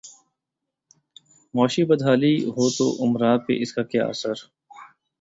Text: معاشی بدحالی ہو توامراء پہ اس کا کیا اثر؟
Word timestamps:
معاشی 1.53 1.83
بدحالی 1.83 2.33
ہو 2.47 2.69
توامراء 2.69 3.37
پہ 3.45 3.53
اس 3.61 3.73
کا 3.73 3.83
کیا 3.83 4.03
اثر؟ 4.05 4.35